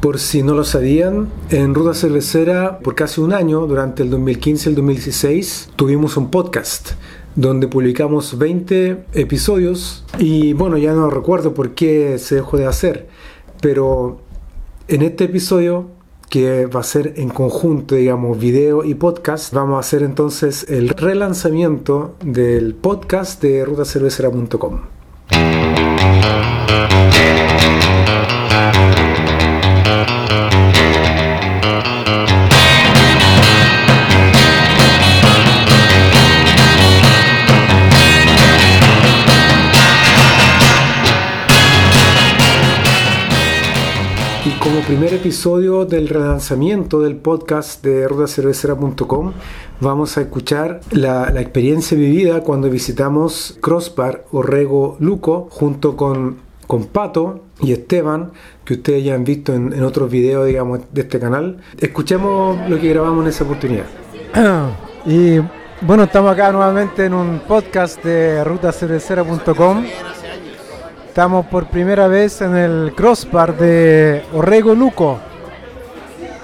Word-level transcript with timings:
Por 0.00 0.20
si 0.20 0.42
no 0.44 0.54
lo 0.54 0.62
sabían, 0.62 1.28
en 1.50 1.74
Ruta 1.74 1.92
Cervecera 1.92 2.78
por 2.78 2.94
casi 2.94 3.20
un 3.20 3.32
año, 3.32 3.66
durante 3.66 4.04
el 4.04 4.10
2015 4.10 4.68
y 4.68 4.70
el 4.70 4.76
2016, 4.76 5.70
tuvimos 5.74 6.16
un 6.16 6.30
podcast 6.30 6.92
donde 7.34 7.66
publicamos 7.66 8.38
20 8.38 9.06
episodios 9.14 10.04
y 10.18 10.52
bueno, 10.52 10.78
ya 10.78 10.92
no 10.92 11.10
recuerdo 11.10 11.52
por 11.52 11.74
qué 11.74 12.18
se 12.18 12.36
dejó 12.36 12.56
de 12.56 12.66
hacer, 12.66 13.08
pero 13.60 14.20
en 14.86 15.02
este 15.02 15.24
episodio 15.24 15.88
que 16.30 16.66
va 16.66 16.80
a 16.80 16.84
ser 16.84 17.14
en 17.16 17.30
conjunto, 17.30 17.94
digamos, 17.94 18.38
video 18.38 18.84
y 18.84 18.94
podcast, 18.94 19.52
vamos 19.52 19.78
a 19.78 19.80
hacer 19.80 20.02
entonces 20.02 20.66
el 20.68 20.90
relanzamiento 20.90 22.14
del 22.22 22.74
podcast 22.74 23.42
de 23.42 23.64
rutacervecera.com. 23.64 24.80
primer 44.88 45.12
episodio 45.12 45.84
del 45.84 46.08
relanzamiento 46.08 47.02
del 47.02 47.16
podcast 47.16 47.84
de 47.84 48.08
rutacervecera.com 48.08 49.34
vamos 49.82 50.16
a 50.16 50.22
escuchar 50.22 50.80
la, 50.92 51.28
experiencia 51.42 51.94
vivida 51.94 52.40
cuando 52.40 52.70
visitamos 52.70 53.58
Crossbar 53.60 54.24
Orrego 54.32 54.96
Luco 54.98 55.46
junto 55.50 55.94
con, 55.94 56.38
con 56.66 56.86
Pato 56.86 57.44
y 57.60 57.72
Esteban, 57.72 58.32
que 58.64 58.74
ustedes 58.74 59.04
ya 59.04 59.14
han 59.14 59.24
visto 59.24 59.52
en, 59.52 59.82
otros 59.82 60.10
videos 60.10 60.46
digamos, 60.46 60.80
de 60.90 61.02
este 61.02 61.20
canal. 61.20 61.58
Escuchemos 61.78 62.58
lo 62.70 62.80
que 62.80 62.88
grabamos 62.88 63.24
en 63.24 63.28
esa 63.28 63.44
oportunidad. 63.44 63.84
Y 65.04 65.38
bueno, 65.82 66.04
estamos 66.04 66.32
acá 66.32 66.50
nuevamente 66.50 67.04
en 67.06 67.14
un 67.14 67.40
podcast 67.46 68.02
de 68.02 68.42
rutacervecera.com 68.42 69.84
Estamos 71.18 71.46
por 71.46 71.66
primera 71.66 72.06
vez 72.06 72.40
en 72.42 72.54
el 72.54 72.92
crossbar 72.94 73.56
de 73.56 74.22
Orrego 74.32 74.72
Luco. 74.72 75.18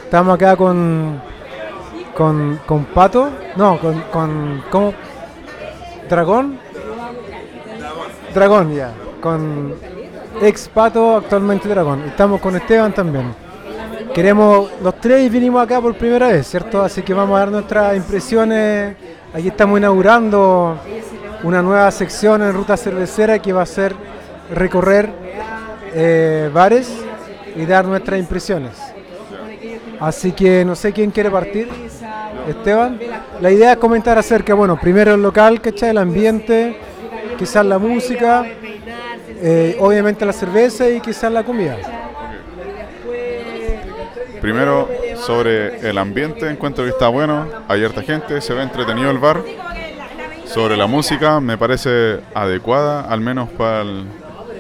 Estamos 0.03 0.35
acá 0.35 0.57
con, 0.57 1.23
con, 2.13 2.59
con 2.67 2.85
Pato. 2.87 3.31
No, 3.55 3.79
con, 3.79 4.01
con 4.11 4.65
¿cómo? 4.73 4.93
Dragón. 6.11 6.59
Dragón, 8.35 8.75
ya. 8.75 8.91
Con 9.21 9.75
ex 10.43 10.67
Pato, 10.67 11.19
actualmente 11.19 11.69
Dragón. 11.69 12.03
Estamos 12.09 12.41
con 12.41 12.57
Esteban 12.57 12.93
también. 12.93 13.33
Queremos, 14.13 14.71
los 14.83 14.97
tres 14.97 15.31
vinimos 15.31 15.63
acá 15.63 15.81
por 15.81 15.95
primera 15.95 16.27
vez, 16.27 16.49
¿cierto? 16.49 16.83
Así 16.83 17.03
que 17.03 17.15
vamos 17.15 17.37
a 17.37 17.39
dar 17.39 17.53
nuestras 17.53 17.97
impresiones. 17.97 18.97
Aquí 19.33 19.47
estamos 19.47 19.79
inaugurando 19.79 20.77
una 21.45 21.63
nueva 21.63 21.89
sección 21.93 22.43
en 22.43 22.53
Ruta 22.53 22.77
Cervecera 22.77 23.39
que 23.39 23.53
va 23.53 23.63
a 23.63 23.67
ser 23.67 24.14
recorrer 24.51 25.11
eh, 25.95 26.51
bares 26.53 26.93
y 27.57 27.65
dar 27.67 27.85
nuestras 27.85 28.19
impresiones. 28.19 28.73
Así 30.01 30.33
que 30.33 30.65
no 30.65 30.75
sé 30.75 30.93
quién 30.93 31.11
quiere 31.11 31.31
partir. 31.31 31.69
Esteban. 32.49 33.01
La 33.41 33.51
idea 33.51 33.73
es 33.73 33.79
comentar 33.79 34.19
acerca, 34.19 34.55
bueno, 34.55 34.79
primero 34.79 35.15
el 35.15 35.23
local, 35.23 35.61
¿cachai? 35.61 35.91
El 35.91 35.99
ambiente, 35.99 36.77
quizás 37.39 37.65
la 37.65 37.79
música, 37.79 38.45
eh, 39.41 39.77
obviamente 39.81 40.27
la 40.27 40.33
cerveza 40.33 40.89
y 40.89 41.01
quizás 41.01 41.33
la 41.33 41.43
comida. 41.43 41.77
Primero, 44.41 44.91
sobre 45.17 45.89
el 45.89 45.97
ambiente, 45.97 46.51
encuentro 46.51 46.85
que 46.85 46.91
está 46.91 47.09
bueno, 47.09 47.47
hay 47.67 47.83
harta 47.83 48.03
gente, 48.03 48.43
se 48.43 48.53
ve 48.53 48.63
entretenido 48.63 49.11
el 49.11 49.19
bar. 49.19 49.43
Sobre 50.45 50.77
la 50.77 50.87
música, 50.87 51.41
me 51.41 51.57
parece 51.57 52.21
adecuada, 52.35 53.09
al 53.09 53.21
menos 53.21 53.49
para 53.49 53.81
el, 53.81 54.07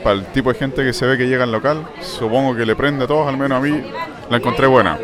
para 0.04 0.16
el 0.16 0.26
tipo 0.26 0.52
de 0.52 0.58
gente 0.58 0.84
que 0.84 0.92
se 0.92 1.06
ve 1.06 1.16
que 1.16 1.26
llega 1.26 1.44
al 1.44 1.50
local, 1.50 1.88
supongo 2.02 2.54
que 2.54 2.66
le 2.66 2.76
prende 2.76 3.04
a 3.04 3.06
todos, 3.06 3.26
al 3.26 3.38
menos 3.38 3.58
a 3.58 3.60
mí 3.62 3.82
la 4.28 4.36
encontré 4.36 4.66
buena. 4.66 4.98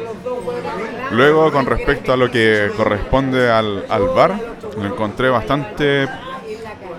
Luego, 1.11 1.51
con 1.51 1.65
respecto 1.65 2.13
a 2.13 2.19
lo 2.19 2.31
que 2.31 2.71
corresponde 2.77 3.51
al, 3.51 3.83
bar, 4.15 4.39
lo 4.77 4.87
encontré 4.87 5.31
bastante 5.31 6.07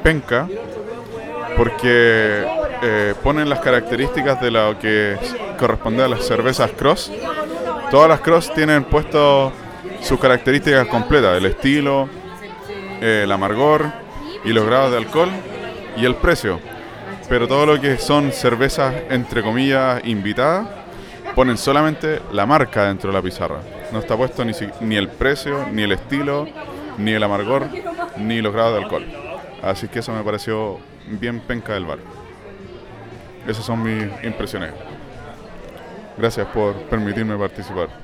penca, 0.02 0.48
porque 1.56 2.44
eh, 2.82 3.14
ponen 3.24 3.48
las 3.48 3.60
características 3.60 4.42
de 4.42 4.50
lo 4.50 4.80
que 4.80 5.16
corresponde 5.60 6.04
a 6.04 6.08
las 6.08 6.26
cervezas 6.26 6.72
cross. 6.72 7.12
Todas 7.92 8.10
las 8.10 8.22
cross 8.22 8.52
tienen 8.54 8.84
puesto 8.84 9.54
sus 10.02 10.20
características 10.20 10.88
completas, 10.88 11.38
el 11.38 11.46
estilo, 11.46 12.10
eh, 13.00 13.22
el 13.26 13.32
amargor 13.32 13.86
y 14.44 14.50
los 14.50 14.66
grados 14.66 14.92
de 14.92 14.98
alcohol 14.98 15.30
y 15.96 16.06
el 16.06 16.16
precio 16.16 16.71
pero 17.32 17.48
todo 17.48 17.66
lo 17.66 17.80
que 17.80 17.98
son 17.98 18.34
cervezas, 18.34 18.94
entre 19.10 19.42
comillas, 19.42 20.02
invitadas, 20.04 20.68
ponen 21.34 21.58
solamente 21.58 22.22
la 22.34 22.46
marca 22.46 22.88
dentro 22.88 23.10
de 23.10 23.18
la 23.18 23.22
pizarra. 23.22 23.62
No 23.94 24.00
está 24.00 24.18
puesto 24.18 24.44
ni, 24.44 24.52
ni 24.82 24.98
el 24.98 25.08
precio, 25.08 25.66
ni 25.72 25.84
el 25.84 25.94
estilo, 25.94 26.46
ni 26.98 27.14
el 27.14 27.24
amargor, 27.24 27.70
ni 28.18 28.42
los 28.42 28.52
grados 28.52 28.74
de 28.74 28.84
alcohol. 28.84 29.06
Así 29.64 29.88
que 29.88 30.00
eso 30.00 30.12
me 30.12 30.24
pareció 30.24 30.80
bien 31.08 31.40
penca 31.40 31.74
del 31.74 31.86
bar. 31.86 32.00
Esas 33.48 33.64
son 33.64 33.82
mis 33.82 34.12
impresiones. 34.26 34.74
Gracias 36.18 36.46
por 36.48 36.74
permitirme 36.90 37.38
participar. 37.38 38.01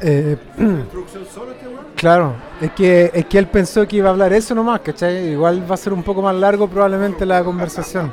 Eh, 0.00 0.36
claro, 1.96 2.34
es 2.60 2.70
que, 2.72 3.10
es 3.12 3.24
que 3.26 3.38
él 3.38 3.46
pensó 3.48 3.86
que 3.86 3.96
iba 3.96 4.08
a 4.08 4.12
hablar 4.12 4.32
eso 4.32 4.54
nomás, 4.54 4.80
¿cachai? 4.80 5.30
Igual 5.30 5.68
va 5.68 5.74
a 5.74 5.78
ser 5.78 5.92
un 5.92 6.02
poco 6.02 6.22
más 6.22 6.34
largo 6.34 6.68
probablemente 6.68 7.26
la 7.26 7.42
conversación. 7.42 8.12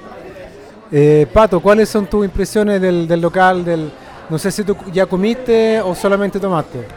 Eh, 0.91 1.27
Pato, 1.31 1.59
¿cuáles 1.59 1.89
son 1.89 2.07
tus 2.07 2.25
impresiones 2.25 2.81
del, 2.81 3.07
del 3.07 3.21
local? 3.21 3.63
Del, 3.63 3.91
no 4.29 4.37
sé 4.37 4.51
si 4.51 4.63
tú 4.63 4.75
ya 4.91 5.05
comiste 5.05 5.79
o 5.81 5.93
solamente 5.93 6.39
tomaste. 6.39 6.87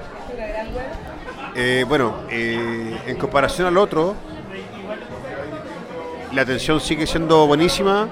Eh, 1.55 1.85
bueno, 1.89 2.15
en 2.31 3.17
comparación 3.17 3.67
al 3.67 3.77
otro, 3.77 4.15
la 6.33 6.43
atención 6.43 6.81
sigue 6.81 7.07
siendo 7.07 7.47
buenísima. 7.47 8.09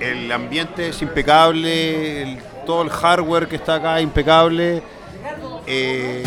el 0.00 0.32
ambiente 0.32 0.88
es 0.88 1.00
impecable. 1.02 2.22
El, 2.22 2.38
todo 2.66 2.82
el 2.82 2.90
hardware 2.90 3.48
que 3.48 3.56
está 3.56 3.76
acá 3.76 4.00
impecable. 4.00 4.82
Eh, 5.66 6.22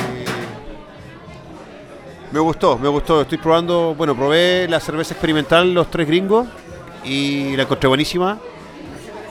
me 2.31 2.39
gustó, 2.39 2.79
me 2.79 2.87
gustó. 2.87 3.21
Estoy 3.21 3.37
probando, 3.37 3.93
bueno, 3.95 4.15
probé 4.15 4.67
la 4.67 4.79
cerveza 4.79 5.13
experimental 5.13 5.71
Los 5.73 5.91
Tres 5.91 6.07
Gringos 6.07 6.47
y 7.03 7.55
la 7.55 7.63
encontré 7.63 7.87
buenísima. 7.87 8.39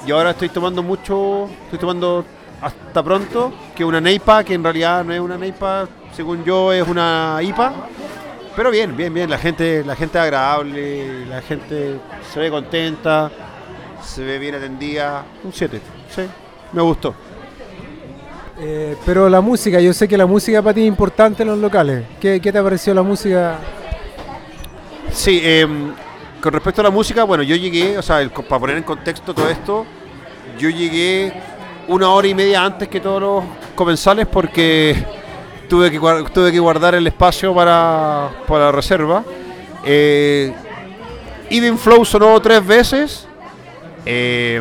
Y 0.06 0.10
ahora 0.12 0.30
estoy 0.30 0.50
tomando 0.50 0.82
mucho, 0.82 1.48
estoy 1.64 1.78
tomando 1.78 2.24
hasta 2.60 3.02
pronto, 3.02 3.52
que 3.74 3.84
una 3.84 4.00
Neipa, 4.00 4.44
que 4.44 4.54
en 4.54 4.62
realidad 4.62 5.04
no 5.04 5.12
es 5.12 5.20
una 5.20 5.36
Neipa, 5.36 5.88
según 6.12 6.44
yo 6.44 6.72
es 6.72 6.86
una 6.86 7.38
IPA. 7.42 7.72
Pero 8.56 8.70
bien, 8.70 8.96
bien, 8.96 9.14
bien, 9.14 9.30
la 9.30 9.38
gente, 9.38 9.84
la 9.84 9.94
gente 9.94 10.18
es 10.18 10.24
agradable, 10.24 11.26
la 11.26 11.40
gente 11.42 12.00
se 12.32 12.40
ve 12.40 12.50
contenta, 12.50 13.30
se 14.02 14.24
ve 14.24 14.38
bien 14.38 14.56
atendida. 14.56 15.24
Un 15.44 15.52
7, 15.52 15.80
sí 16.14 16.22
me 16.72 16.82
gustó. 16.82 17.14
Eh, 18.60 18.96
pero 19.06 19.28
la 19.28 19.40
música, 19.40 19.80
yo 19.80 19.92
sé 19.92 20.08
que 20.08 20.18
la 20.18 20.26
música 20.26 20.60
para 20.60 20.74
ti 20.74 20.82
es 20.82 20.88
importante 20.88 21.42
en 21.42 21.50
los 21.50 21.58
locales. 21.58 22.04
¿Qué, 22.20 22.40
te 22.40 22.62
pareció 22.62 22.92
la 22.92 23.02
música? 23.02 23.56
Sí, 25.12 25.40
em, 25.44 25.92
con 26.40 26.52
respecto 26.52 26.80
a 26.80 26.84
la 26.84 26.90
música, 26.90 27.24
bueno, 27.24 27.44
yo 27.44 27.54
llegué, 27.54 27.96
o 27.96 28.02
sea, 28.02 28.28
para 28.30 28.60
poner 28.60 28.76
en 28.76 28.82
contexto 28.82 29.32
todo 29.32 29.48
esto, 29.48 29.86
yo 30.58 30.70
llegué 30.70 31.32
una 31.86 32.10
hora 32.10 32.26
y 32.26 32.34
media 32.34 32.64
antes 32.64 32.88
que 32.88 33.00
todos 33.00 33.22
los 33.22 33.44
comensales 33.76 34.26
porque 34.26 34.96
tuve 35.68 35.90
que, 35.90 35.98
tuve 35.98 36.50
que 36.50 36.58
guardar 36.58 36.96
el 36.96 37.06
espacio 37.06 37.54
para, 37.54 38.30
para 38.46 38.66
la 38.66 38.72
reserva. 38.72 39.24
Eh, 39.84 40.52
Even 41.48 41.78
Flow 41.78 42.04
sonó 42.04 42.40
tres 42.40 42.66
veces. 42.66 43.26
Eh, 44.04 44.60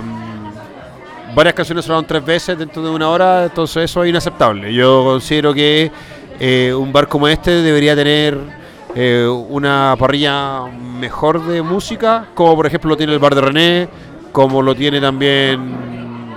varias 1.38 1.54
canciones 1.54 1.86
sonaron 1.86 2.08
tres 2.08 2.26
veces 2.26 2.58
dentro 2.58 2.82
de 2.82 2.90
una 2.90 3.10
hora, 3.10 3.44
entonces 3.44 3.84
eso 3.84 4.04
es 4.04 4.10
inaceptable. 4.10 4.74
Yo 4.74 5.04
considero 5.04 5.54
que 5.54 5.92
eh, 6.40 6.74
un 6.74 6.92
bar 6.92 7.08
como 7.08 7.28
este 7.28 7.62
debería 7.62 7.96
tener 7.96 8.40
eh, 8.96 9.28
una 9.28 9.96
parrilla 10.00 10.64
mejor 10.66 11.46
de 11.46 11.62
música, 11.62 12.30
como 12.34 12.56
por 12.56 12.66
ejemplo 12.66 12.90
lo 12.90 12.98
tiene 12.98 13.14
el 13.14 13.20
bar 13.20 13.36
de 13.36 13.42
René, 13.42 13.90
como 14.32 14.64
lo 14.64 14.74
tiene 14.74 15.00
también, 15.00 16.36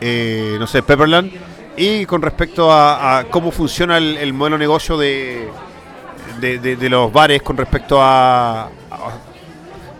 eh, 0.00 0.58
no 0.60 0.66
sé, 0.68 0.84
Pepperland. 0.84 1.32
Y 1.76 2.06
con 2.06 2.22
respecto 2.22 2.72
a, 2.72 3.24
cómo 3.30 3.50
funciona 3.50 3.98
el, 3.98 4.32
modelo 4.32 4.54
de 4.54 4.60
negocio 4.60 4.96
de, 4.96 5.48
de, 6.38 6.88
los 6.88 7.12
bares 7.12 7.42
con 7.42 7.56
respecto 7.56 8.00
a, 8.00 8.66
a, 8.66 8.70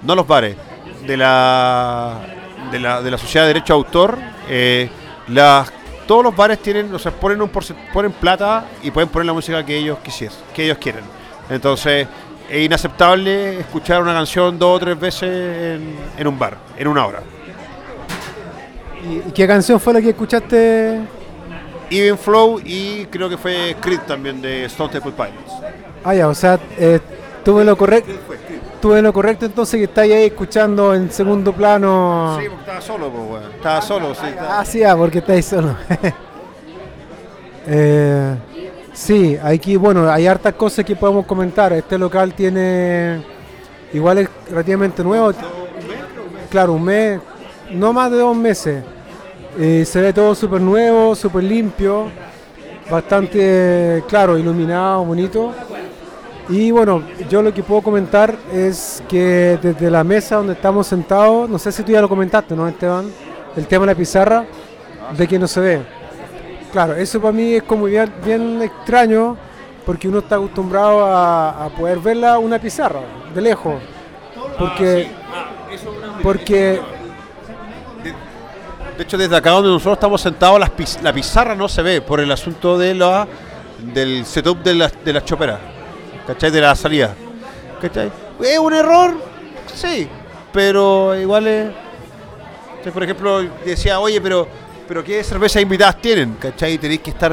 no 0.03 0.15
los 0.15 0.25
bares, 0.25 0.57
de 1.05 1.17
la 1.17 2.34
de 2.71 2.81
la, 2.81 3.03
de 3.03 3.11
la 3.11 3.19
Sociedad 3.19 3.45
de 3.47 3.55
Derecho 3.55 3.75
de 3.75 3.79
Autor, 3.79 4.19
eh, 4.49 4.89
las, 5.29 5.73
todos 6.07 6.23
los 6.23 6.35
bares 6.35 6.59
tienen, 6.61 6.95
o 6.95 6.99
sea, 6.99 7.13
ponen, 7.13 7.41
un 7.41 7.49
ponen 7.49 8.13
plata 8.13 8.67
y 8.83 8.91
pueden 8.91 9.09
poner 9.09 9.27
la 9.27 9.33
música 9.33 9.65
que 9.65 9.77
ellos 9.77 9.99
quisiesen, 10.03 10.41
que 10.55 10.65
ellos 10.65 10.79
quieren. 10.79 11.05
Entonces, 11.49 12.07
es 12.49 12.65
inaceptable 12.65 13.61
escuchar 13.61 14.03
una 14.03 14.13
canción 14.13 14.59
dos 14.59 14.77
o 14.77 14.81
tres 14.81 14.99
veces 14.99 15.31
en, 15.31 15.97
en 16.19 16.27
un 16.27 16.39
bar, 16.39 16.57
en 16.77 16.89
una 16.89 17.07
hora. 17.07 17.21
¿Y, 19.09 19.29
y 19.29 19.33
qué 19.33 19.47
canción 19.47 19.81
fue 19.81 19.93
la 19.95 20.01
que 20.01 20.11
escuchaste? 20.11 21.01
Even 21.91 22.19
Flow 22.19 22.61
y 22.65 23.05
creo 23.07 23.29
que 23.29 23.37
fue 23.37 23.77
Creed 23.81 24.01
también 24.01 24.41
de 24.41 24.65
Stone 24.65 24.91
Temple 24.91 25.13
Pilots. 25.13 25.53
Ah, 26.03 26.15
ya, 26.15 26.29
o 26.29 26.35
sea, 26.35 26.59
eh, 26.79 27.01
tuve 27.45 27.65
lo 27.65 27.77
correcto. 27.77 28.13
Tuve 28.85 29.01
lo 29.01 29.15
correcto 29.15 29.47
entonces 29.47 29.79
que 29.79 29.85
estáis 29.85 30.13
ahí 30.13 30.25
escuchando 30.25 30.93
en 30.95 31.11
segundo 31.11 31.55
plano. 31.55 32.37
Sí, 32.39 32.45
porque 32.51 32.61
estaba 32.61 32.81
solo, 32.83 33.09
pues, 33.09 33.31
weón. 33.31 33.53
Estaba 33.55 33.81
solo, 33.81 34.15
sí. 34.15 34.27
estaba- 34.27 34.61
Ah, 34.61 34.65
sí, 34.67 34.85
ah, 34.85 34.95
porque 34.95 35.19
estáis 35.21 35.47
solo. 35.47 35.75
Eh, 37.67 38.35
sí, 38.93 39.39
aquí, 39.43 39.77
bueno, 39.77 40.11
hay 40.11 40.27
hartas 40.27 40.53
cosas 40.53 40.85
que 40.85 40.95
podemos 40.95 41.25
comentar. 41.25 41.73
Este 41.73 41.97
local 41.97 42.35
tiene, 42.35 43.23
igual 43.95 44.19
es 44.19 44.29
relativamente 44.51 45.03
nuevo. 45.03 45.33
Claro, 46.51 46.75
un 46.75 46.85
mes, 46.85 47.19
no 47.71 47.95
más 47.95 48.11
de 48.11 48.19
dos 48.19 48.37
meses. 48.37 48.85
Eh, 49.59 49.87
se 49.87 49.99
ve 50.03 50.13
todo 50.13 50.35
súper 50.35 50.61
nuevo, 50.61 51.15
súper 51.15 51.43
limpio, 51.45 52.09
bastante, 52.91 54.05
claro, 54.09 54.37
iluminado, 54.37 55.03
bonito. 55.07 55.55
Y 56.49 56.71
bueno, 56.71 57.03
yo 57.31 57.43
lo 57.43 57.55
que 57.55 57.63
puedo 57.63 57.81
comentar 57.81 58.37
es 58.53 59.03
que 59.09 59.59
desde 59.63 59.91
la 59.91 60.05
mesa 60.05 60.37
donde 60.37 60.53
estamos 60.53 60.87
sentados, 60.87 61.49
no 61.49 61.59
sé 61.59 61.73
si 61.73 61.83
tú 61.83 61.93
ya 61.93 62.01
lo 62.01 62.09
comentaste, 62.09 62.55
¿no, 62.55 62.69
Esteban? 62.69 63.11
El 63.57 63.67
tema 63.67 63.87
de 63.87 63.93
la 63.93 63.99
pizarra, 63.99 64.45
de 65.17 65.27
que 65.27 65.39
no 65.39 65.47
se 65.49 65.61
ve. 65.61 65.83
Claro, 66.71 66.95
eso 66.95 67.21
para 67.21 67.33
mí 67.33 67.55
es 67.55 67.63
como 67.63 67.85
bien, 67.87 68.13
bien 68.25 68.61
extraño, 68.61 69.37
porque 69.87 70.09
uno 70.09 70.19
está 70.19 70.37
acostumbrado 70.37 71.05
a, 71.05 71.65
a 71.65 71.69
poder 71.71 71.99
verla 71.99 72.39
una 72.39 72.59
pizarra, 72.59 73.01
de 73.35 73.41
lejos. 73.41 73.77
Porque, 74.59 75.09
porque 76.23 76.81
De 78.97 79.03
hecho, 79.03 79.17
desde 79.19 79.37
acá 79.37 79.51
donde 79.51 79.71
nosotros 79.71 79.95
estamos 79.95 80.21
sentados, 80.21 80.61
la 81.03 81.13
pizarra 81.13 81.55
no 81.55 81.69
se 81.69 81.83
ve 81.83 82.01
por 82.01 82.21
el 82.21 82.31
asunto 82.31 82.79
de 82.79 82.95
la, 82.95 83.27
del 83.93 84.25
setup 84.25 84.63
de 84.63 84.75
las 84.75 85.05
de 85.05 85.13
las 85.13 85.25
choperas, 85.25 85.59
¿cachai? 86.27 86.51
De 86.51 86.61
la 86.61 86.75
salida. 86.75 87.15
¿Cachai? 87.81 88.11
¿Es 88.41 88.59
un 88.59 88.73
error? 88.73 89.15
Sí, 89.75 90.09
pero 90.53 91.19
igual 91.19 91.47
es... 91.47 91.71
Por 92.93 93.03
ejemplo, 93.03 93.43
decía, 93.65 93.99
oye, 93.99 94.21
pero, 94.21 94.47
pero 94.87 95.03
¿qué 95.03 95.23
cervezas 95.25 95.63
invitadas 95.63 96.01
tienen? 96.01 96.35
¿Cachai? 96.35 96.77
Tenéis 96.79 97.01
que 97.01 97.11
estar... 97.11 97.33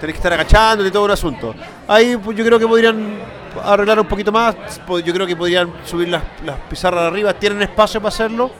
Tenéis 0.00 0.14
que 0.14 0.18
estar 0.18 0.32
agachándote 0.34 0.90
todo 0.90 1.04
un 1.04 1.10
asunto. 1.12 1.54
Ahí 1.88 2.16
pues, 2.16 2.36
yo 2.36 2.44
creo 2.44 2.58
que 2.58 2.66
podrían 2.66 3.16
arreglar 3.62 3.98
un 4.00 4.06
poquito 4.06 4.30
más. 4.30 4.54
po- 4.86 4.98
Yo 4.98 5.14
creo 5.14 5.26
que 5.26 5.34
podrían 5.36 5.72
subir 5.84 6.08
las, 6.08 6.22
las 6.44 6.58
pizarras 6.68 7.04
arriba. 7.04 7.32
Tienen 7.32 7.62
espacio 7.62 8.00
para 8.00 8.08
hacerlo. 8.08 8.50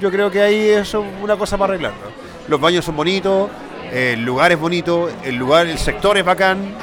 Yo 0.00 0.10
creo 0.10 0.30
que 0.30 0.40
ahí 0.40 0.68
es 0.70 0.92
una 0.94 1.36
cosa 1.36 1.56
para 1.56 1.74
arreglarlo. 1.74 2.10
Los 2.48 2.60
baños 2.60 2.84
son 2.84 2.96
bonitos, 2.96 3.48
el 3.92 4.24
lugar 4.24 4.50
es 4.50 4.58
bonito, 4.58 5.08
el 5.22 5.36
lugar, 5.36 5.66
el 5.68 5.78
sector 5.78 6.16
es 6.18 6.24
bacán. 6.24 6.74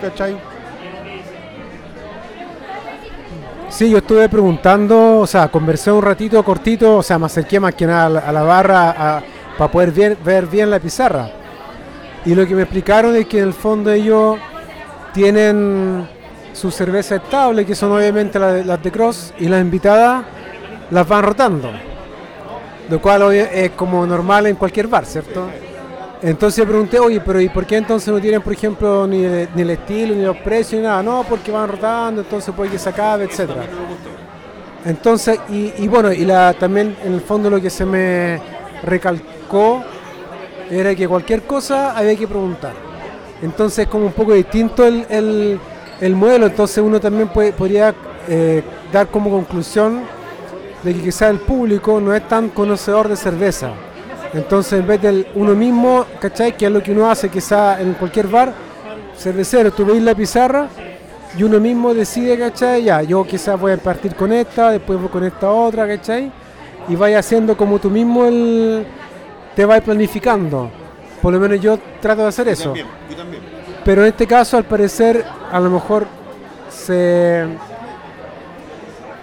¿Cachai? 0.00 0.36
Sí, 3.68 3.90
yo 3.90 3.98
estuve 3.98 4.28
preguntando, 4.28 5.20
o 5.20 5.26
sea, 5.26 5.48
conversé 5.48 5.92
un 5.92 6.02
ratito 6.02 6.42
cortito, 6.42 6.96
o 6.96 7.02
sea, 7.02 7.18
me 7.18 7.26
acerqué 7.26 7.60
más 7.60 7.74
que 7.74 7.86
nada 7.86 8.20
a 8.26 8.32
la, 8.32 8.42
barra 8.42 9.22
para 9.58 9.70
poder 9.70 10.16
ver, 10.24 10.46
bien 10.46 10.70
la 10.70 10.80
pizarra. 10.80 11.30
Y 12.24 12.34
lo 12.34 12.46
que 12.46 12.54
me 12.54 12.62
explicaron 12.62 13.14
es 13.14 13.26
que 13.26 13.38
en 13.38 13.44
el 13.44 13.52
fondo 13.52 13.92
ellos 13.92 14.38
tienen 15.12 16.08
su 16.52 16.70
cerveza 16.70 17.16
estable, 17.16 17.66
que 17.66 17.74
son 17.74 17.92
obviamente 17.92 18.38
las 18.38 18.82
de, 18.82 18.90
Cross, 18.90 19.34
y 19.38 19.48
las 19.48 19.60
invitadas 19.60 20.24
las 20.90 21.06
van 21.06 21.22
rotando. 21.22 21.70
Lo 22.88 23.00
cual 23.02 23.32
es 23.32 23.70
como 23.72 24.06
normal 24.06 24.46
en 24.46 24.56
cualquier 24.56 24.88
bar, 24.88 25.04
¿cierto? 25.04 25.46
Entonces 26.20 26.64
pregunté, 26.66 26.98
oye, 26.98 27.20
pero 27.20 27.40
¿y 27.40 27.48
por 27.48 27.64
qué 27.64 27.76
entonces 27.76 28.12
no 28.12 28.20
tienen, 28.20 28.42
por 28.42 28.52
ejemplo, 28.52 29.06
ni, 29.06 29.18
ni 29.18 29.62
el 29.62 29.70
estilo, 29.70 30.14
ni 30.14 30.22
los 30.24 30.36
precios, 30.38 30.80
ni 30.80 30.86
nada? 30.86 31.00
No, 31.02 31.24
porque 31.28 31.52
van 31.52 31.68
rotando, 31.68 32.22
entonces 32.22 32.52
puede 32.54 32.72
que 32.72 32.78
se 32.78 32.88
acabe, 32.88 33.24
etcétera. 33.24 33.62
Entonces, 34.84 35.38
y, 35.48 35.72
y 35.78 35.88
bueno, 35.88 36.12
y 36.12 36.24
la, 36.24 36.54
también 36.54 36.96
en 37.04 37.14
el 37.14 37.20
fondo 37.20 37.50
lo 37.50 37.60
que 37.60 37.70
se 37.70 37.84
me 37.84 38.40
recalcó 38.82 39.82
era 40.70 40.94
que 40.94 41.06
cualquier 41.08 41.42
cosa 41.42 41.96
había 41.96 42.16
que 42.16 42.26
preguntar. 42.26 42.72
Entonces 43.42 43.80
es 43.80 43.88
como 43.88 44.06
un 44.06 44.12
poco 44.12 44.32
distinto 44.34 44.84
el, 44.84 45.06
el- 45.08 45.60
el 46.00 46.14
modelo, 46.14 46.46
entonces 46.46 46.78
uno 46.78 47.00
también 47.00 47.28
puede, 47.28 47.52
podría 47.52 47.92
eh, 48.28 48.62
dar 48.92 49.08
como 49.08 49.30
conclusión 49.30 50.00
de 50.84 50.94
que 50.94 51.00
quizás 51.02 51.30
el 51.30 51.38
público 51.40 52.00
no 52.00 52.14
es 52.14 52.26
tan 52.28 52.50
conocedor 52.50 53.08
de 53.08 53.16
cerveza. 53.16 53.70
Entonces 54.34 54.80
en 54.80 54.86
vez 54.86 55.00
de 55.00 55.26
uno 55.34 55.54
mismo, 55.54 56.04
¿cachai? 56.20 56.56
Que 56.56 56.66
es 56.66 56.72
lo 56.72 56.82
que 56.82 56.92
uno 56.92 57.10
hace 57.10 57.28
quizás 57.28 57.80
en 57.80 57.94
cualquier 57.94 58.28
bar, 58.28 58.52
cervecero, 59.16 59.72
tú 59.72 59.84
veis 59.84 60.02
la 60.02 60.14
pizarra 60.14 60.68
y 61.36 61.42
uno 61.42 61.58
mismo 61.60 61.94
decide, 61.94 62.38
¿cachai? 62.38 62.84
Ya, 62.84 63.02
yo 63.02 63.24
quizás 63.24 63.58
voy 63.58 63.72
a 63.72 63.76
partir 63.78 64.14
con 64.14 64.32
esta, 64.32 64.70
después 64.70 64.98
voy 65.00 65.08
con 65.08 65.24
esta 65.24 65.50
otra, 65.50 65.86
¿cachai? 65.86 66.30
Y 66.88 66.96
vaya 66.96 67.18
haciendo 67.18 67.56
como 67.56 67.78
tú 67.78 67.90
mismo 67.90 68.24
el, 68.24 68.86
te 69.54 69.64
vas 69.64 69.80
planificando. 69.80 70.70
Por 71.20 71.32
lo 71.32 71.40
menos 71.40 71.60
yo 71.60 71.78
trato 72.00 72.22
de 72.22 72.28
hacer 72.28 72.48
eso. 72.48 72.74
yo 72.74 73.16
también. 73.16 73.42
Pero 73.84 74.02
en 74.02 74.08
este 74.08 74.26
caso, 74.26 74.56
al 74.56 74.64
parecer, 74.64 75.24
a 75.50 75.58
lo 75.60 75.70
mejor 75.70 76.06
se, 76.70 77.46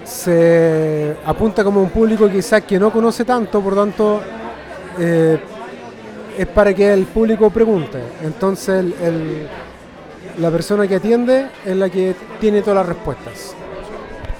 se 0.04 1.16
apunta 1.26 1.64
como 1.64 1.82
un 1.82 1.90
público 1.90 2.30
quizás 2.30 2.64
que 2.64 2.80
no 2.80 2.92
conoce 2.92 3.24
tanto, 3.24 3.62
por 3.62 3.76
tanto, 3.76 4.22
eh, 5.00 5.40
es 6.38 6.48
para 6.48 6.74
que 6.74 6.92
el 6.92 7.06
público 7.06 7.50
pregunte. 7.50 8.00
Entonces, 8.24 8.86
el- 9.02 9.48
la 10.40 10.52
persona 10.52 10.88
que 10.88 10.96
atiende 10.96 11.48
es 11.66 11.76
la 11.76 11.90
que 11.90 12.14
tiene 12.42 12.62
todas 12.62 12.76
las 12.78 12.86
respuestas. 12.88 13.56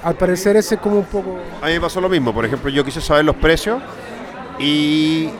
Al 0.02 0.14
parecer, 0.14 0.56
ese 0.56 0.74
es 0.76 0.80
como 0.80 0.96
un 0.98 1.04
poco. 1.04 1.38
A 1.62 1.66
mí 1.66 1.72
me 1.72 1.80
pasó 1.80 2.00
lo 2.00 2.08
mismo. 2.08 2.32
Por 2.34 2.44
ejemplo, 2.44 2.68
yo 2.70 2.84
quise 2.84 3.00
saber 3.00 3.24
los 3.24 3.36
precios 3.36 3.82
y 4.58 5.30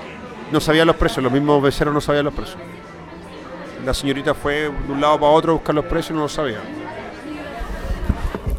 no 0.50 0.60
sabía 0.60 0.84
los 0.84 0.96
precios. 0.96 1.22
Los 1.22 1.32
mismos 1.32 1.62
becerros 1.62 1.92
no 1.94 2.00
sabían 2.00 2.24
los 2.24 2.34
precios. 2.34 2.58
La 3.84 3.92
señorita 3.94 4.34
fue 4.34 4.62
de 4.62 4.92
un 4.92 5.00
lado 5.00 5.20
para 5.20 5.30
otro 5.32 5.52
a 5.52 5.54
buscar 5.56 5.74
los 5.74 5.84
precios 5.84 6.10
y 6.10 6.14
no 6.14 6.20
lo 6.20 6.28
sabía. 6.28 6.58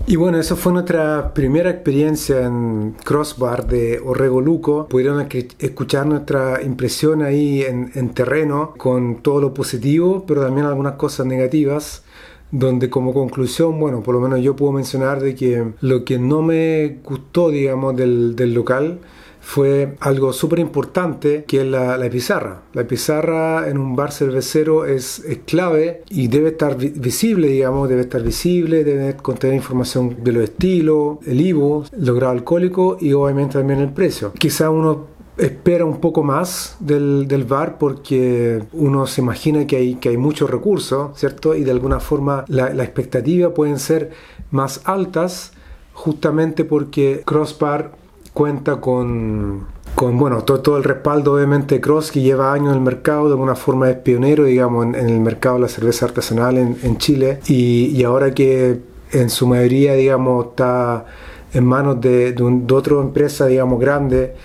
Y 0.09 0.15
bueno, 0.15 0.39
eso 0.39 0.55
fue 0.55 0.71
nuestra 0.71 1.33
primera 1.33 1.69
experiencia 1.69 2.45
en 2.45 2.95
Crossbar 3.03 3.67
de 3.67 3.99
Orrego 3.99 4.39
Luco. 4.39 4.87
Pudieron 4.87 5.19
escu- 5.27 5.53
escuchar 5.59 6.05
nuestra 6.05 6.61
impresión 6.63 7.21
ahí 7.21 7.63
en, 7.63 7.91
en 7.93 8.13
terreno 8.13 8.73
con 8.77 9.17
todo 9.21 9.41
lo 9.41 9.53
positivo, 9.53 10.23
pero 10.25 10.41
también 10.43 10.65
algunas 10.65 10.93
cosas 10.93 11.25
negativas. 11.25 12.03
Donde 12.49 12.89
como 12.89 13.13
conclusión, 13.13 13.77
bueno, 13.77 14.01
por 14.01 14.15
lo 14.15 14.21
menos 14.21 14.39
yo 14.39 14.55
puedo 14.55 14.71
mencionar 14.71 15.19
de 15.19 15.35
que 15.35 15.73
lo 15.81 16.05
que 16.05 16.17
no 16.17 16.41
me 16.41 16.99
gustó, 17.03 17.49
digamos, 17.49 17.97
del, 17.97 18.37
del 18.37 18.53
local 18.53 18.99
fue 19.41 19.95
algo 20.01 20.33
súper 20.33 20.59
importante 20.59 21.45
que 21.47 21.61
es 21.61 21.65
la, 21.65 21.97
la 21.97 22.09
pizarra. 22.09 22.61
La 22.73 22.85
pizarra 22.85 23.69
en 23.69 23.77
un 23.77 23.95
bar 23.95 24.11
cervecero 24.11 24.85
es, 24.85 25.19
es 25.19 25.39
clave 25.45 26.03
y 26.09 26.27
debe 26.27 26.49
estar 26.49 26.77
vi- 26.77 26.89
visible, 26.95 27.47
digamos, 27.47 27.87
debe 27.87 28.01
estar 28.01 28.21
visible, 28.21 28.83
debe 28.83 29.15
contener 29.15 29.55
información 29.55 30.17
de 30.23 30.31
los 30.33 30.43
estilos, 30.43 31.19
el 31.25 31.39
IBU, 31.41 31.85
los 31.97 32.15
grados 32.15 32.37
alcohólicos 32.37 33.01
y 33.01 33.13
obviamente 33.13 33.57
también 33.57 33.79
el 33.79 33.89
precio. 33.93 34.33
Quizá 34.33 34.69
uno 34.69 35.07
espera 35.37 35.85
un 35.85 35.99
poco 36.01 36.23
más 36.23 36.75
del, 36.79 37.27
del 37.27 37.43
bar 37.43 37.77
porque 37.77 38.63
uno 38.73 39.05
se 39.05 39.21
imagina 39.21 39.67
que 39.67 39.77
hay, 39.77 39.95
que 39.95 40.09
hay 40.09 40.17
muchos 40.17 40.49
recursos, 40.49 41.11
¿cierto? 41.17 41.53
Y 41.55 41.63
de 41.63 41.71
alguna 41.71 41.99
forma 41.99 42.43
la, 42.47 42.73
la 42.73 42.83
expectativa 42.83 43.53
pueden 43.53 43.77
ser 43.77 44.11
más 44.49 44.81
altas 44.85 45.53
justamente 45.93 46.65
porque 46.65 47.21
Crossbar 47.25 47.91
cuenta 48.37 48.75
con, 48.79 49.65
con 49.95 50.17
bueno, 50.19 50.43
todo, 50.43 50.59
todo 50.61 50.77
el 50.77 50.83
respaldo 50.83 51.33
obviamente 51.33 51.73
de 51.75 51.81
Cross 51.81 52.11
que 52.11 52.21
lleva 52.21 52.53
años 52.53 52.67
en 52.69 52.75
el 52.75 52.81
mercado, 52.81 53.25
de 53.25 53.31
alguna 53.31 53.55
forma 53.55 53.89
es 53.89 53.97
pionero, 53.97 54.43
digamos, 54.43 54.85
en, 54.85 54.93
en 54.95 55.09
el 55.09 55.19
mercado 55.21 55.55
de 55.55 55.61
la 55.61 55.67
cerveza 55.67 56.05
artesanal 56.05 56.57
en, 56.59 56.77
en 56.83 56.97
Chile 56.99 57.39
y, 57.47 57.87
y 57.87 58.03
ahora 58.03 58.31
que 58.35 58.79
en 59.11 59.29
su 59.31 59.47
mayoría, 59.47 59.93
digamos, 59.95 60.47
está 60.49 61.05
en 61.51 61.65
manos 61.65 61.99
de, 61.99 62.33
de, 62.33 62.43
un- 62.43 62.67
de 62.67 62.73
otra 62.75 62.97
empresa, 62.99 63.47
digamos, 63.47 63.79
grande 63.79 64.35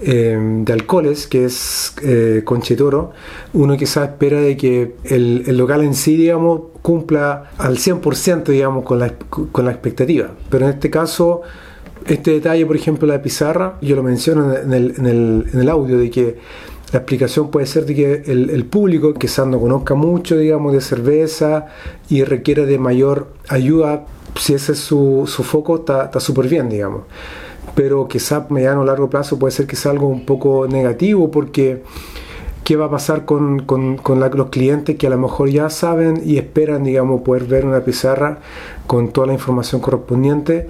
eh, 0.00 0.38
de 0.64 0.72
alcoholes, 0.72 1.26
que 1.26 1.44
es 1.46 1.92
eh, 2.04 2.42
Conchitoro, 2.44 3.10
uno 3.52 3.76
quizás 3.76 4.10
espera 4.10 4.40
de 4.40 4.56
que 4.56 4.94
el, 5.04 5.42
el 5.48 5.56
local 5.58 5.82
en 5.82 5.94
sí, 5.94 6.16
digamos, 6.16 6.60
cumpla 6.82 7.50
al 7.58 7.78
100%, 7.78 8.44
digamos, 8.44 8.84
con 8.84 8.98
la, 9.00 9.12
con 9.52 9.64
la 9.64 9.72
expectativa. 9.72 10.28
Pero 10.50 10.66
en 10.66 10.72
este 10.74 10.88
caso 10.88 11.42
Este 12.06 12.32
detalle, 12.32 12.66
por 12.66 12.76
ejemplo, 12.76 13.06
la 13.06 13.20
pizarra, 13.22 13.76
yo 13.82 13.94
lo 13.96 14.02
menciono 14.02 14.54
en 14.54 14.72
el, 14.72 14.94
el, 15.06 15.46
el 15.52 15.68
audio, 15.68 15.98
de 15.98 16.10
que 16.10 16.38
la 16.92 16.98
explicación 16.98 17.50
puede 17.50 17.66
ser 17.66 17.86
de 17.86 17.94
que 17.94 18.22
el, 18.26 18.64
público 18.64 19.14
quizás 19.14 19.46
no 19.46 19.60
conozca 19.60 19.94
mucho, 19.94 20.36
digamos, 20.36 20.72
de 20.72 20.80
cerveza 20.80 21.66
y 22.08 22.24
requiere 22.24 22.66
de 22.66 22.78
mayor 22.78 23.28
ayuda, 23.48 24.06
si 24.36 24.54
ese 24.54 24.72
es 24.72 24.78
su, 24.78 25.24
su 25.26 25.44
foco, 25.44 25.76
está 25.76 26.18
súper 26.18 26.48
bien, 26.48 26.68
digamos. 26.68 27.02
Pero 27.76 28.08
quizás 28.08 28.50
mediano 28.50 28.80
o 28.80 28.84
largo 28.84 29.08
plazo 29.08 29.38
puede 29.38 29.52
ser 29.52 29.68
quizás 29.68 29.86
algo 29.86 30.08
un 30.08 30.26
poco 30.26 30.66
negativo 30.66 31.30
porque 31.30 31.84
qué 32.64 32.74
va 32.74 32.86
a 32.86 32.90
pasar 32.90 33.24
con, 33.24 33.60
con 33.60 34.20
los 34.34 34.48
clientes 34.48 34.96
que 34.96 35.06
a 35.06 35.10
lo 35.10 35.18
mejor 35.18 35.48
ya 35.48 35.70
saben 35.70 36.20
y 36.24 36.38
esperan, 36.38 36.82
digamos, 36.82 37.20
poder 37.20 37.44
ver 37.44 37.66
una 37.66 37.80
pizarra 37.80 38.40
con 38.88 39.10
toda 39.10 39.28
la 39.28 39.34
información 39.34 39.80
correspondiente. 39.80 40.68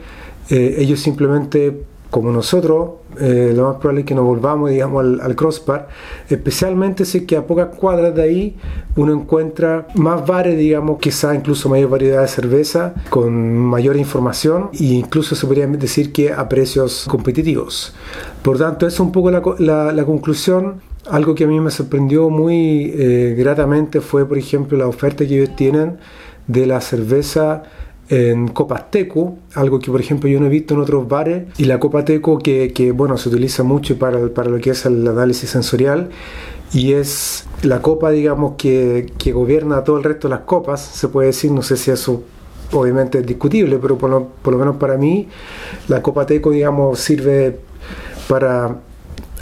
Eh, 0.51 0.77
ellos 0.79 1.01
simplemente 1.01 1.85
como 2.11 2.33
nosotros, 2.33 2.91
eh, 3.21 3.53
lo 3.55 3.69
más 3.69 3.77
probable 3.77 4.01
es 4.01 4.07
que 4.07 4.17
nos 4.17 4.25
volvamos, 4.25 4.71
digamos, 4.71 5.21
al, 5.21 5.37
crossbar, 5.37 5.89
especialmente 6.29 7.05
si 7.05 7.19
es 7.19 7.25
que 7.25 7.37
a 7.37 7.47
pocas 7.47 7.69
cuadras 7.77 8.15
de 8.17 8.23
ahí 8.23 8.57
uno 8.97 9.13
encuentra 9.13 9.87
más 9.95 10.27
bares, 10.27 10.59
digamos, 10.59 10.99
quizá 10.99 11.35
incluso 11.35 11.69
mayor 11.69 11.89
variedad 11.89 12.23
de 12.23 12.29
cerveza, 12.29 12.95
con 13.11 13.57
mayor 13.57 13.97
información 13.97 14.71
e 14.73 14.85
incluso 14.87 15.37
se 15.37 15.47
podría 15.47 15.69
decir 15.69 16.13
que 16.13 16.33
a 16.33 16.49
precios 16.49 17.07
competitivos. 17.09 17.95
Por 18.43 18.59
tanto, 18.59 18.89
es 18.89 18.99
un 18.99 19.13
poco 19.13 19.31
la, 19.31 19.93
la, 19.93 20.05
conclusión. 20.05 20.81
Algo 21.09 21.35
que 21.35 21.45
a 21.45 21.47
mí 21.47 21.61
me 21.61 21.71
sorprendió 21.71 22.29
muy 22.29 22.93
eh, 22.95 23.35
gratamente 23.39 24.01
fue, 24.01 24.27
por 24.27 24.37
ejemplo, 24.37 24.77
la 24.77 24.89
oferta 24.89 25.25
que 25.27 25.35
ellos 25.37 25.55
tienen 25.57 25.99
de 26.47 26.67
la 26.67 26.81
cerveza 26.81 27.63
en 28.11 28.49
copas 28.49 28.91
teco, 28.91 29.39
algo 29.55 29.79
que 29.79 29.91
por 29.91 30.01
ejemplo 30.01 30.29
yo 30.29 30.41
no 30.41 30.47
he 30.47 30.51
visto 30.51 30.75
en 30.75 30.81
otros 30.81 31.09
bares, 31.09 31.45
y 31.59 31.65
la 31.65 31.79
copa 31.79 32.05
teco 32.05 32.39
que, 32.39 32.73
que 32.73 32.91
bueno, 32.91 33.17
se 33.17 33.29
utiliza 33.29 33.63
mucho 33.63 33.99
para, 33.99 34.29
para, 34.29 34.51
lo 34.51 34.59
que 34.59 34.71
es 34.71 34.85
el 34.85 35.07
análisis 35.07 35.49
sensorial, 35.49 36.11
y 36.73 36.93
es 36.93 37.47
la 37.63 37.81
copa, 37.83 38.11
digamos, 38.11 38.55
que, 38.57 39.13
que 39.17 39.33
gobierna 39.33 39.85
todo 39.85 39.97
el 39.99 40.05
resto 40.05 40.27
de 40.29 40.35
las 40.35 40.45
copas, 40.45 40.81
se 40.81 41.07
puede 41.07 41.29
decir, 41.29 41.53
no 41.53 41.63
sé 41.63 41.77
si 41.77 41.93
eso 41.93 42.25
obviamente 42.73 43.21
es 43.21 43.27
discutible, 43.27 43.79
pero 43.79 43.97
por 43.97 44.11
lo, 44.11 44.27
por 44.43 44.55
lo 44.55 44.59
menos 44.59 44.77
para 44.77 44.97
mí, 44.97 45.29
la 45.87 46.03
copa 46.03 46.27
teco, 46.27 46.51
digamos, 46.51 46.99
sirve 46.99 47.61
para 48.29 48.77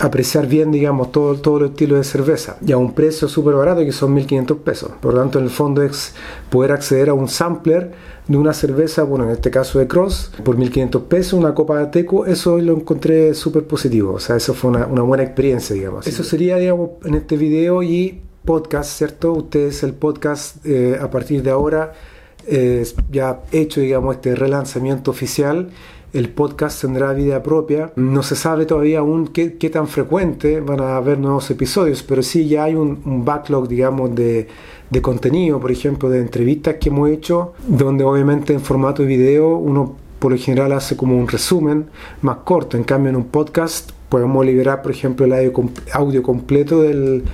apreciar 0.00 0.47
bien, 0.47 0.71
digamos, 0.71 1.11
todo, 1.12 1.35
todo 1.37 1.59
el 1.59 1.64
estilo 1.67 1.97
de 1.97 2.05
cerveza 2.05 2.57
y 2.64 2.73
a 2.73 2.78
un 2.78 2.93
precio 2.93 3.28
súper 3.28 3.55
barato 3.55 3.81
que 3.81 3.93
son 3.93 4.17
1.500 4.17 4.59
pesos. 4.59 4.90
Por 5.00 5.14
lo 5.14 5.21
tanto, 5.21 5.38
en 5.38 5.45
el 5.45 5.50
fondo 5.50 5.83
es 5.83 6.14
poder 6.50 6.73
acceder 6.73 7.09
a 7.09 7.14
un 7.14 7.28
sampler 7.28 7.93
de 8.26 8.37
una 8.37 8.52
cerveza, 8.52 9.02
bueno, 9.02 9.25
en 9.25 9.31
este 9.31 9.50
caso 9.50 9.78
de 9.78 9.88
Cross, 9.88 10.33
por 10.45 10.57
1.500 10.57 11.02
pesos, 11.05 11.33
una 11.33 11.55
copa 11.55 11.78
de 11.78 11.87
teco, 11.87 12.26
eso 12.26 12.59
lo 12.59 12.75
encontré 12.75 13.35
súper 13.35 13.64
positivo. 13.64 14.14
O 14.14 14.21
sea, 14.21 14.37
eso 14.37 14.55
fue 14.55 14.71
una, 14.71 14.87
una, 14.87 15.02
buena 15.02 15.25
experiencia, 15.25 15.75
digamos. 15.75 16.07
Eso 16.07 16.23
sería, 16.23 16.57
digamos, 16.57 16.90
en 17.05 17.14
este 17.14 17.37
video 17.37 17.83
y 17.83 18.21
podcast, 18.45 18.97
¿cierto? 18.97 19.33
Ustedes 19.33 19.83
el 19.83 19.95
podcast 19.95 20.64
eh, 20.64 20.99
a 21.00 21.11
partir 21.11 21.43
de 21.43 21.50
ahora 21.50 21.93
eh, 22.47 22.87
ya 23.11 23.43
hecho, 23.52 23.81
digamos, 23.81 24.17
este 24.17 24.35
relanzamiento 24.35 25.11
oficial 25.11 25.69
el 26.12 26.31
podcast 26.31 26.81
tendrá 26.81 27.12
vida 27.12 27.43
propia. 27.43 27.93
No 27.97 28.23
se 28.23 28.37
sabe 28.37 28.67
todavía 28.67 29.00
aún 29.00 29.29
qué, 29.29 29.49
tan 29.71 29.88
frecuente 29.88 30.61
van 30.61 30.81
a 30.81 30.97
haber 30.97 31.19
nuevos 31.19 31.50
episodios, 31.50 32.03
pero 32.03 32.23
sí 32.23 32.49
ya 32.49 32.65
hay 32.65 32.75
un, 32.75 33.25
backlog, 33.25 33.69
digamos, 33.69 34.15
de, 34.15 34.49
de, 34.91 35.03
contenido, 35.03 35.61
por 35.61 35.71
ejemplo, 35.71 36.09
de 36.09 36.21
entrevistas 36.21 36.77
que 36.81 36.88
hemos 36.88 37.11
hecho, 37.11 37.53
donde 37.67 38.05
obviamente 38.05 38.53
en 38.53 38.61
formato 38.61 39.03
de 39.03 39.09
video 39.09 39.57
uno 39.57 39.97
por 40.19 40.33
lo 40.33 40.38
general 40.38 40.73
hace 40.73 40.97
como 40.97 41.17
un 41.17 41.29
resumen 41.29 41.87
más 42.23 42.38
corto. 42.38 42.77
En 42.77 42.85
cambio, 42.85 43.11
en 43.11 43.17
un 43.17 43.27
podcast 43.27 43.93
podemos 44.09 44.45
liberar, 44.45 44.83
por 44.83 44.91
ejemplo, 44.91 45.27
el 45.27 45.53
audio, 45.93 46.23
completo 46.23 46.83
del, 46.83 47.25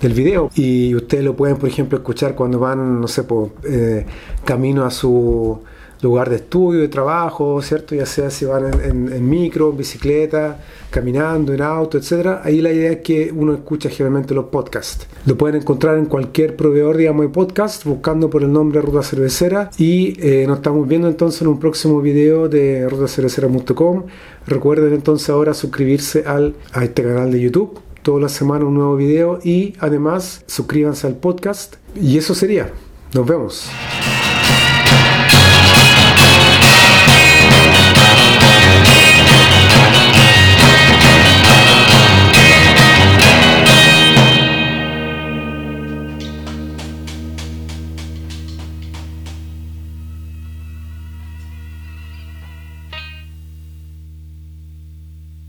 del, 0.00 0.12
video 0.12 0.50
y 0.54 0.94
ustedes 0.94 1.24
lo 1.24 1.36
pueden, 1.36 1.56
por 1.56 1.68
ejemplo, 1.68 1.98
escuchar 1.98 2.34
cuando 2.34 2.58
van, 2.58 3.00
no 3.00 3.08
sé, 3.08 3.24
por, 3.24 3.50
eh, 3.64 4.06
camino 4.44 4.84
a 4.84 4.90
su 4.90 5.60
lugar 6.02 6.30
de 6.30 6.36
estudio, 6.36 6.80
de 6.80 6.88
trabajo, 6.88 7.60
¿cierto? 7.62 7.94
Ya 7.94 8.06
sea 8.06 8.30
si 8.30 8.44
van 8.44 8.70
en, 8.82 9.28
micro, 9.28 9.70
en 9.70 9.76
bicicleta, 9.76 10.58
caminando, 10.90 11.52
en 11.52 11.62
auto, 11.62 11.98
etc. 11.98 12.40
Ahí 12.42 12.60
la 12.60 12.72
idea 12.72 12.92
es 12.92 12.98
que 12.98 13.32
uno 13.34 13.54
escucha 13.54 13.90
generalmente 13.90 14.34
los 14.34 14.46
podcasts. 14.46 15.06
Lo 15.26 15.36
pueden 15.36 15.60
encontrar 15.60 15.98
en 15.98 16.06
cualquier 16.06 16.56
proveedor, 16.56 16.96
digamos, 16.96 17.26
de 17.26 17.28
podcast, 17.28 17.84
buscando 17.84 18.30
por 18.30 18.42
el 18.42 18.52
nombre 18.52 18.80
Ruta 18.80 19.02
Cervecera. 19.02 19.70
Y 19.76 20.16
eh, 20.20 20.46
nos 20.46 20.58
estamos 20.58 20.88
viendo 20.88 21.08
entonces 21.08 21.42
en 21.42 21.48
un 21.48 21.58
próximo 21.58 22.00
video 22.00 22.48
de 22.48 22.88
rutacervecera.com. 22.88 24.04
Recuerden 24.46 24.94
entonces 24.94 25.28
ahora 25.28 25.54
suscribirse 25.54 26.24
al, 26.26 26.54
a 26.72 26.84
este 26.84 27.02
canal 27.02 27.30
de 27.30 27.40
YouTube. 27.40 27.78
Toda 28.02 28.20
la 28.22 28.28
semana 28.30 28.64
un 28.64 28.74
nuevo 28.74 28.96
video 28.96 29.38
y 29.44 29.74
además 29.78 30.42
suscríbanse 30.46 31.06
al 31.06 31.16
podcast. 31.16 31.76
Y 31.94 32.16
eso 32.16 32.34
sería. 32.34 32.70
Nos 33.12 33.26
vemos. 33.26 33.70